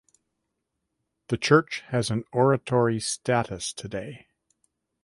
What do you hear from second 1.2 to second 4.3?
This church has an oratory status today.